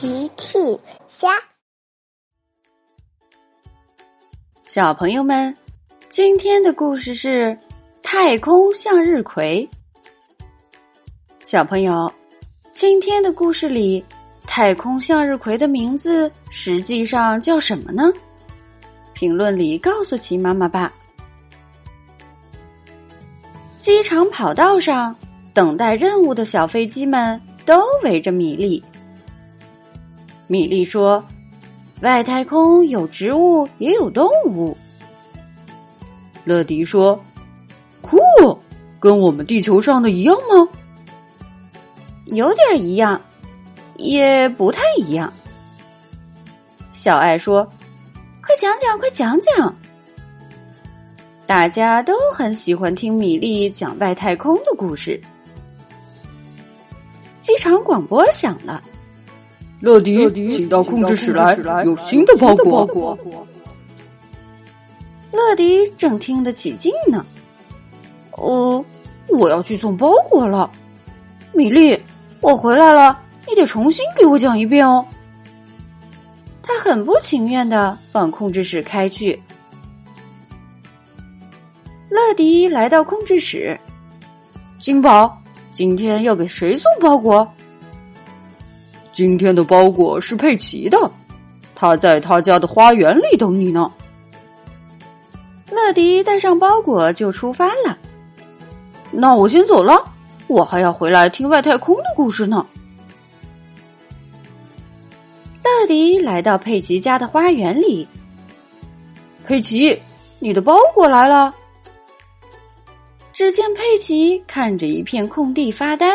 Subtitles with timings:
[0.00, 0.56] 奇趣
[1.08, 1.28] 虾，
[4.62, 5.56] 小朋友们，
[6.08, 7.46] 今天的故事是
[8.00, 9.68] 《太空向日葵》。
[11.42, 12.08] 小朋友，
[12.70, 14.04] 今天的故事里，
[14.46, 18.04] 太空向日葵的名字实际上叫什么呢？
[19.14, 20.92] 评论里告诉奇妈妈吧。
[23.80, 25.12] 机场跑道上，
[25.52, 28.80] 等待任务的小飞机们都围着米粒。
[30.48, 31.22] 米莉说
[32.00, 34.74] ：“外太空有植物，也有动物。”
[36.44, 37.22] 乐迪说
[38.00, 38.18] ：“酷，
[38.98, 40.66] 跟我们地球上的一样吗？”
[42.24, 43.20] 有点一样，
[43.96, 45.30] 也不太一样。
[46.92, 47.62] 小爱说
[48.42, 49.74] ：“快讲讲，快讲讲！”
[51.46, 55.20] 大家都很喜欢听米莉讲外太空的故事。
[57.42, 58.82] 机场广播响了。
[59.80, 63.16] 乐迪，请到控制室来，有新的包裹。
[65.30, 67.24] 乐迪正听得起劲呢。
[68.32, 68.84] 哦，
[69.28, 70.70] 我要去送包裹了。
[71.52, 71.98] 米粒，
[72.40, 75.04] 我回来了，你得重新给我讲一遍哦。
[76.62, 79.40] 他很不情愿的往控制室开去。
[82.08, 83.78] 乐迪来到控制室，
[84.80, 85.40] 金宝，
[85.72, 87.46] 今天要给谁送包裹？
[89.18, 91.10] 今天的包裹是佩奇的，
[91.74, 93.92] 他在他家的花园里等你呢。
[95.72, 97.98] 乐迪带上包裹就出发了。
[99.10, 100.04] 那我先走了，
[100.46, 102.64] 我还要回来听外太空的故事呢。
[105.64, 108.06] 乐迪来到佩奇家的花园里。
[109.44, 110.00] 佩奇，
[110.38, 111.52] 你的包裹来了。
[113.32, 116.06] 只见佩奇看着一片空地发呆。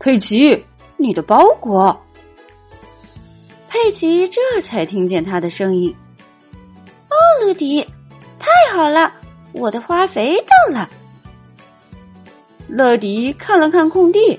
[0.00, 0.60] 佩奇。
[1.00, 1.96] 你的包裹，
[3.68, 5.94] 佩奇这才听见他的声音。
[7.08, 7.86] 哦，乐迪，
[8.36, 9.12] 太好了，
[9.52, 10.90] 我的花肥到了。
[12.66, 14.38] 乐迪看了看空地，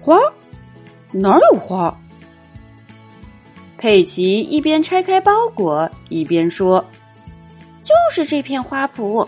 [0.00, 0.18] 花
[1.12, 1.96] 哪儿有花？
[3.78, 6.84] 佩奇一边拆开包裹，一边说
[7.80, 9.24] ：“就是这片花圃，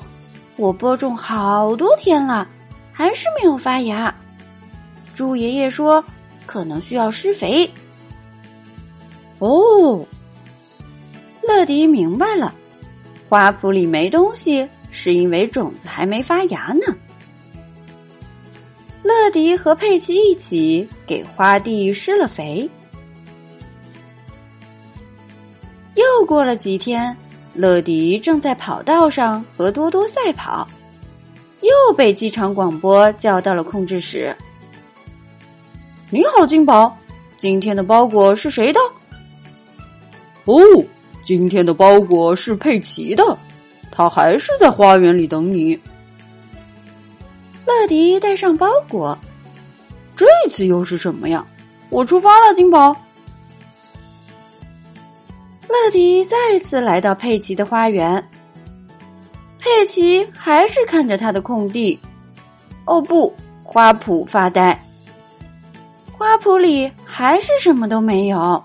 [0.56, 2.48] 我播种好多天了，
[2.92, 4.12] 还是没有发芽。”
[5.14, 6.04] 猪爷爷说。
[6.46, 7.68] 可能需要施肥。
[9.38, 10.06] 哦，
[11.42, 12.54] 乐迪明白了，
[13.28, 16.94] 花圃里没东西，是因为种子还没发芽呢。
[19.02, 22.68] 乐迪和佩奇一起给花地施了肥。
[25.94, 27.16] 又过了几天，
[27.54, 30.66] 乐迪正在跑道上和多多赛跑，
[31.60, 34.34] 又被机场广播叫到了控制室。
[36.08, 36.96] 你好，金宝，
[37.36, 38.78] 今天的包裹是谁的？
[40.44, 40.62] 哦，
[41.24, 43.36] 今天的包裹是佩奇的，
[43.90, 45.74] 他还是在花园里等你。
[47.66, 49.18] 乐迪带上包裹，
[50.14, 51.44] 这次又是什么呀？
[51.90, 52.94] 我出发了，金宝。
[55.68, 58.24] 乐迪再次来到佩奇的花园，
[59.58, 61.98] 佩奇还是看着他的空地，
[62.84, 63.34] 哦不，
[63.64, 64.80] 花圃发呆。
[66.16, 68.62] 花圃里还是什么都没有。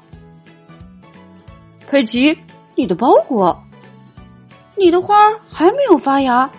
[1.88, 2.38] 佩奇，
[2.76, 3.62] 你的包裹，
[4.76, 5.16] 你的花
[5.50, 6.50] 还没有发芽。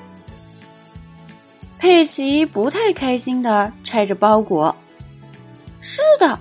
[1.79, 4.75] 佩奇不太开心的拆着包裹。
[5.81, 6.39] 是的，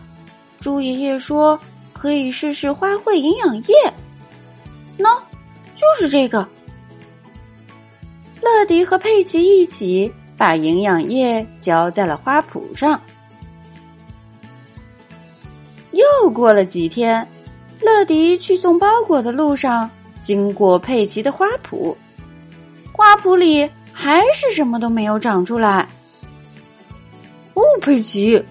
[0.59, 1.57] 猪爷爷说
[1.93, 3.73] 可以试试花卉营养液。
[4.97, 5.17] 喏，
[5.73, 6.45] 就是这个。
[8.41, 12.99] 乐迪和佩奇一起把营养液浇在了花圃上。
[15.91, 17.27] 又过了几天，
[17.81, 21.95] 乐迪去送包裹的路上，经过佩奇的花圃，
[22.93, 25.87] 花圃里还是什么都没有长出来。
[27.53, 28.41] 哦，佩奇，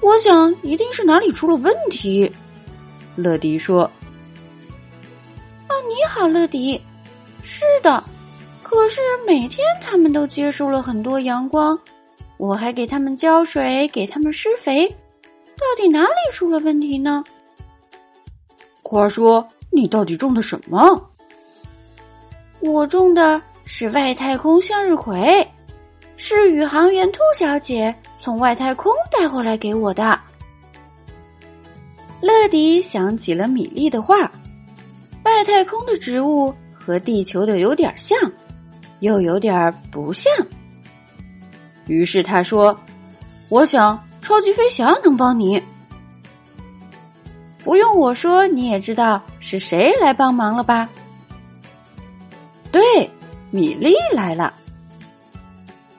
[0.00, 2.30] 我想一定是哪里出了问题。
[3.14, 3.82] 乐迪说
[5.68, 6.80] ：“哦，你好，乐迪。
[7.42, 8.02] 是的，
[8.62, 11.78] 可是每天他们都接受了很多阳光，
[12.38, 14.92] 我还给他们浇水，给他们施肥。”
[15.56, 17.24] 到底哪里出了问题呢？
[18.82, 21.10] 花说，你到底种的什么？
[22.60, 25.46] 我种的是外太空向日葵，
[26.16, 30.18] 是宇航员兔小姐从外太空带回来给我的。
[32.20, 34.30] 乐迪想起了米莉的话：
[35.24, 38.16] 外太空的植物和地球的有点像，
[39.00, 40.32] 又有点不像。
[41.86, 42.78] 于是他说
[43.48, 45.62] ：“我想。”超级飞侠能帮你。
[47.62, 50.88] 不用我说，你也知道是谁来帮忙了吧？
[52.72, 53.08] 对，
[53.52, 54.52] 米莉来了。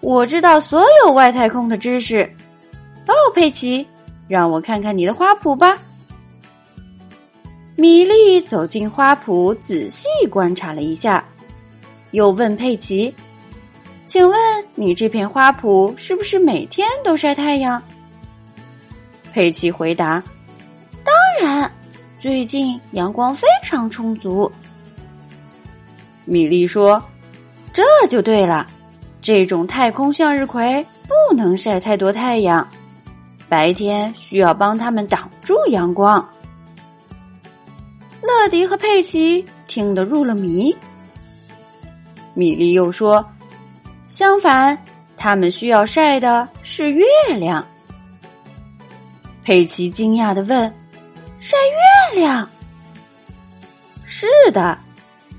[0.02, 2.30] 我知道所有外太空的知识。
[3.08, 3.88] 哦，佩奇，
[4.28, 5.80] 让我看看你的花圃吧。
[7.78, 11.24] 米莉走进花圃，仔细观察了一下，
[12.12, 13.16] 又问佩奇
[14.06, 14.38] ：“请问
[14.76, 17.82] 你这片花圃是不是每天都晒太阳？”
[19.38, 20.24] 佩奇回答
[21.06, 21.72] ：“当然，
[22.18, 24.52] 最近阳光非常充足。”
[26.26, 27.00] 米莉说
[27.72, 28.66] ：“这就对了，
[29.22, 32.68] 这种太空向日葵不能晒太多太阳，
[33.48, 36.28] 白天需要帮它们挡住阳光。”
[38.24, 40.76] 乐迪和佩奇听得入了迷。
[42.34, 43.24] 米莉又说
[44.10, 44.76] ：“相反，
[45.16, 47.06] 他们需要晒的是月
[47.38, 47.64] 亮。”
[49.48, 50.62] 佩奇惊讶的问
[51.40, 52.50] ：“晒月亮
[54.04, 54.78] ？”“是的，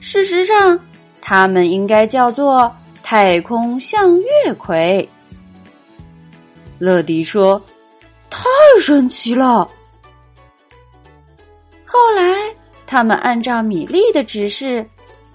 [0.00, 0.81] 事实上，
[1.20, 5.06] 它们应该叫做太空向月葵。”
[6.81, 7.62] 乐迪说
[8.31, 8.49] ：“太
[8.81, 9.70] 神奇了！”
[11.84, 12.34] 后来。
[12.87, 14.82] 他们按照米莉的指示，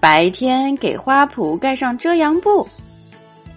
[0.00, 2.68] 白天给花圃盖上遮阳布，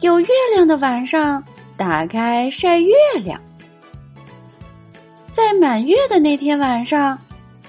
[0.02, 1.44] 有月亮的晚上
[1.76, 2.94] 打开晒月
[3.24, 3.42] 亮。
[5.38, 7.16] 在满月的那天晚上，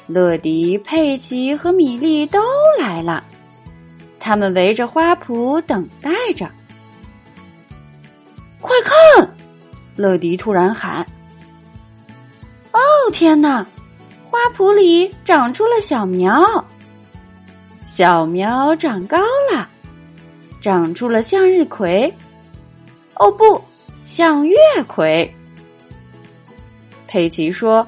[0.07, 2.41] 乐迪、佩奇和米莉都
[2.81, 3.23] 来了，
[4.19, 6.49] 他们围着花圃等待着。
[8.59, 9.37] 快看！
[9.97, 11.07] 乐迪突然喊
[12.73, 12.81] ：“哦，
[13.13, 13.67] 天哪！”
[14.31, 16.43] 花圃里长出了小苗，
[17.85, 19.19] 小苗长高
[19.53, 19.69] 了，
[20.63, 22.11] 长出了向日葵。
[23.17, 23.63] 哦不，
[24.05, 24.57] 向月
[24.87, 25.31] 葵。
[27.09, 27.85] 佩奇说：“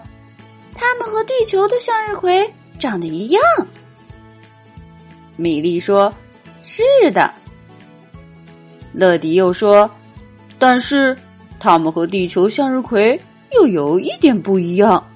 [0.75, 3.43] 他们和地球的向日葵长得一样。”
[5.37, 6.13] 米莉说
[6.65, 6.83] ：“是
[7.13, 7.33] 的。”
[8.93, 9.89] 乐迪又说
[10.59, 11.17] ：“但是
[11.61, 13.21] 他们和地球向日葵
[13.53, 15.07] 又有一点不一样。”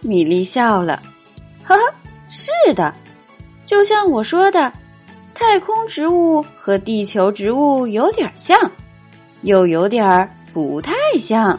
[0.00, 1.00] 米莉笑了，
[1.62, 1.94] 呵呵，
[2.28, 2.92] 是的，
[3.64, 4.72] 就像我说的，
[5.32, 8.58] 太空植物和地球植物有点像，
[9.42, 11.58] 又有点不太像。